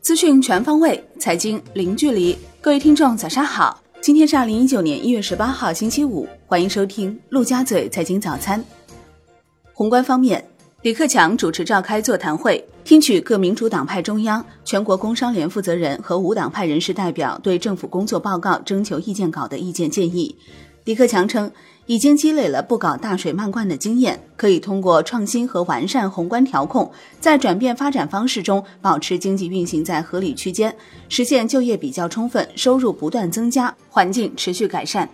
[0.00, 2.36] 资讯全方位，财经零距离。
[2.60, 3.82] 各位听众，早上好！
[4.00, 6.28] 今天是二零一九年一月十八号，星期五。
[6.46, 8.62] 欢迎收听陆家嘴财经早餐。
[9.72, 10.44] 宏观方面，
[10.82, 20.36] 李克强主持召开座谈会，听取各民主党派中央、全国工商联负责人和无党派人士代表对政府工作报告征求意见稿的意见建议。
[20.84, 21.50] 李克强称。
[21.86, 30.74] 已经积累了不搞大水漫灌的经验，可以通过创新和完善宏观调控，在转变发展方式中保持经济运行在合理区间，
[31.08, 35.08] 实现就业比较充分、收入不断增加、环境持续改善。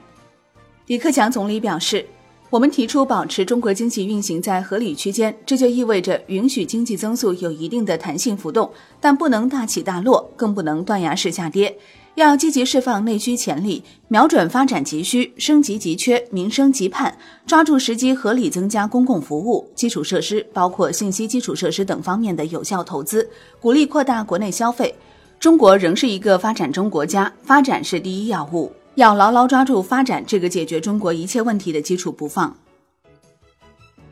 [0.89, 2.05] 李克强总理表示，
[2.51, 11.79] 我们提出保持中国经济运行在合理区间，这就意味着允许经济增速有一定的弹性浮动，但不能大起大落，更不能断崖式下跌。
[12.19, 23.29] 要积极释放内需潜力，瞄准发展急需、升级急缺、民生急盼，抓住时机，合理增加公共服务、基础设施，包括信息基础设施等方面的有效投资，
[23.61, 24.95] 鼓励扩大国内消费。
[25.39, 32.57] 中国仍是一个发展中国家，发展是第一要务，要牢牢抓住发展这个解决中国一切问题的基础不放。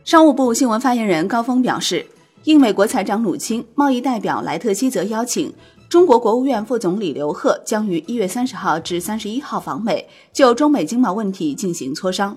[0.05, 2.07] 商务部新闻发言人高峰表示，
[2.45, 5.53] 应美国财长努钦、贸易代表莱特希泽邀请。
[5.89, 12.37] 中国国务院副总理刘鹤将于一月三十号至三十一号访美，就中美经贸问题进行磋商。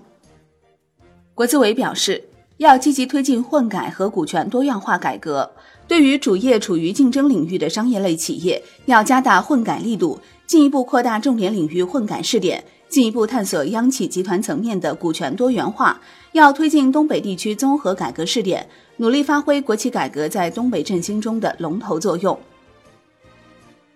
[1.34, 2.24] 国资委表示，
[2.58, 5.50] 要积极推进混改和股权多样化改革。
[5.88, 16.00] 对于主业处于竞争领域的商业类企业，要加大混改力度，进一步扩大重点领域混改试点，进一步探索央企集团层面的股权多元化。
[16.34, 22.40] 要推进东北地区综合改革试点，努力发挥国企改革在东北振兴中的龙头作用。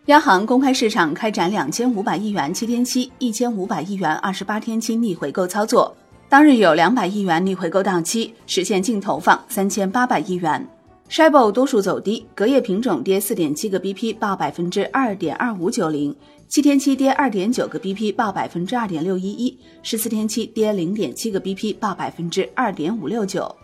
[0.07, 5.95] 央行公开市场开展两千五百亿元七天期、一千五百亿元二十八天期逆回购操作，
[6.27, 10.67] 当日有两百亿元逆回购到期，实现净投放三千八百亿元。
[11.07, 16.13] s h i b o 多数走低，隔夜品种跌四点七个 BP，报百分之二点二五九零；
[16.49, 23.55] 七天期跌二点九个 BP，报百分之二点六一一；十四天期跌零点七个 BP，报百分之二点五六九。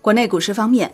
[0.00, 0.88] 国内股市方面。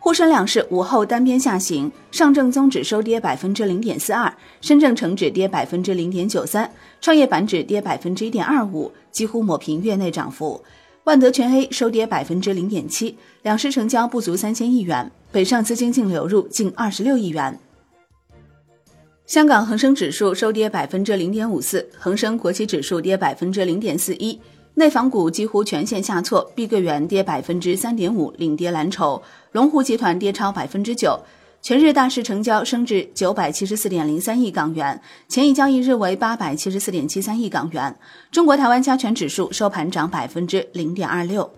[0.00, 6.70] 沪深两市午后单边下行，上证综指收跌百分之零点四二，深证成指跌百分之零点九三，
[7.00, 10.62] 创业板指跌百分之一点二五，几乎抹平月内涨幅。
[11.04, 17.58] 万德全 A 收跌百分之零点七，两市成交不足三千亿元，北上资金净流入近二十六亿元。
[19.26, 24.38] 香港恒生指数收跌百分之零点五四，恒生国企指数跌百分之零点四一。
[24.74, 29.20] 内房股几乎全线下挫，碧桂园跌百分之三点五，领跌蓝筹；
[29.52, 31.18] 龙湖集团跌超百分之九。
[31.60, 37.98] 全日大市成交升至九百七十四点零三亿港元，前一交易日为八百七十四点七三亿港元。
[38.30, 41.50] 中国台湾加权指数收盘涨百分之零点二六。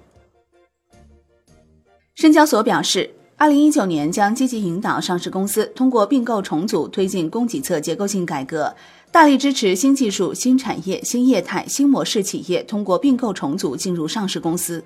[2.14, 8.74] 深交所表示，二零一九年将积极引导上市公司通过并购重组推进供给侧结构性改革。
[9.12, 14.82] 大力支持新技术、新产业、新业态、新模式企业通过并购重组进入上市公司。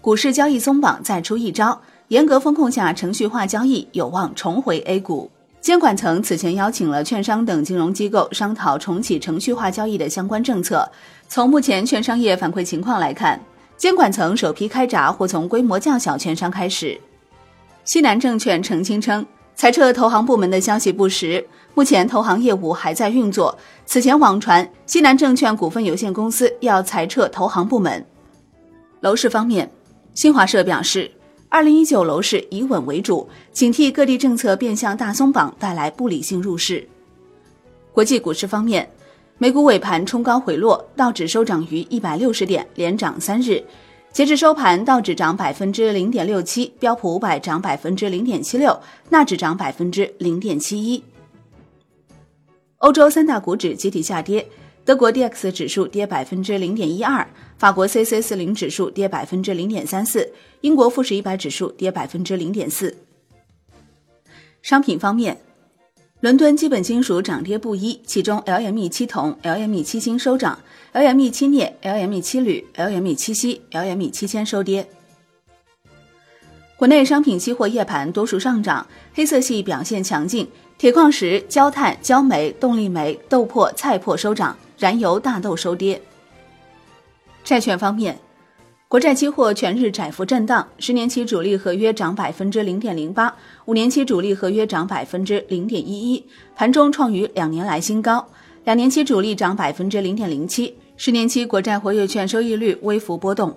[0.00, 5.30] 股市交易松绑再出一招，严格风控下，程序化交易有望重回 A 股。
[5.60, 10.90] 监管层此前邀请了券商等金融机构商讨重启程序化交易的相关政策。
[11.28, 13.40] 从目前券商业反馈情况来看，
[13.76, 17.00] 监管层首批开闸或从规模较小券商开始。
[17.84, 19.24] 西南证券澄清称。
[19.62, 23.56] 裁撤投行部门的消息不实，目前投行业务还在运作。
[23.86, 28.04] 此前网传西南证券股份有限公司要裁撤投行部门。
[29.02, 29.70] 楼市方面，
[30.14, 31.08] 新华社表示，
[31.48, 36.84] 二零一九楼市以稳为主，警惕各地政策变相大松绑带来不理性入市。
[37.92, 38.90] 国际股市方面，
[39.38, 43.62] 美股尾盘冲高回落，道指收涨于一百六十点，连涨三日。
[44.12, 48.78] 截至收盘，道指涨百分之零点六七，标普五百涨百分之零点七六，
[49.08, 51.02] 纳指涨百分之零点七一。
[52.78, 54.46] 欧洲三大股指集体下跌，
[54.84, 62.94] 德国 D X 指数跌百分之零点一二，法国 C C 四零指数跌百分之零点三四，英国富时一百指数跌百分之零点四。
[64.60, 65.40] 商品方面。
[66.22, 70.56] 伦敦基本金属涨跌不一，其中 LME 七铜、LME 七锌收涨
[70.92, 74.88] ，LME 七镍、LME 七铝、LME 七锡、LME 七铅收跌。
[76.76, 80.48] 国内商品期货夜盘多数上涨，黑色系表现强劲，
[80.78, 86.00] 铁矿石、焦炭、焦煤、动力煤、豆粕、菜粕收涨，燃油、大豆收跌。
[87.42, 88.16] 债券方面。
[88.92, 93.34] 国债期货全日窄幅震荡，十年期主力合约涨百分之零点零八，
[93.64, 96.22] 五年期主力合约涨百分之零点一一，
[96.54, 98.22] 盘中创于两年来新高。
[98.64, 103.56] 两年期主力涨百分之零点零七，十年期国债活跃券收益率微幅波动。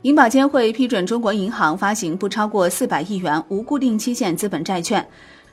[0.00, 5.06] 银保监会批准中国银行发行不超过四百亿元无固定期限资本债券。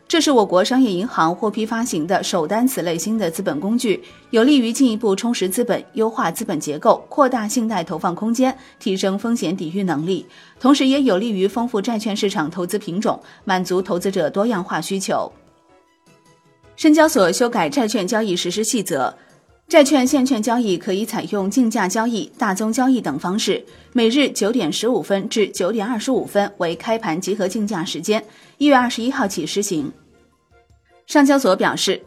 [0.09, 10.25] 这是我国商业银行获批发行的首单此类新的资本工具，有利于进一步充实资本、优化资本结构、扩大信贷投放空间、提升风险抵御能力，
[10.59, 15.31] 同时也有利于丰富债券市场投资品种，满足投资者多样化需求。
[16.75, 19.15] 深交所修改债券交易实施细则，
[19.67, 23.63] 债券现券交易可以采用竞价交易、大宗交易等方式，
[23.93, 28.25] 每日九点十五分至九点二十五分为开盘集合竞价时间，
[28.57, 29.91] 一月二十一号起施行。
[31.09, 31.99] 上交所表示，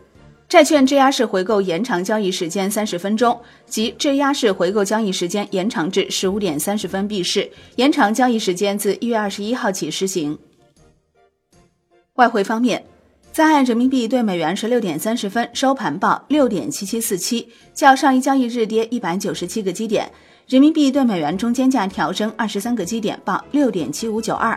[0.49, 10.39] 债券质押式回购延长交易时间三十分钟，即质押式回购交易时间延长至十五点三十分闭市，延长交易时间自一月二十一号起施行。
[12.15, 12.85] 外汇方面，
[13.33, 20.09] 在岸人民币对美元十六点三十分收盘报六点七七四七，较上一交易日跌一百九十七个基点，
[20.47, 24.57] 人民币对美元中间价调升二十三个基点，报六点七五九二。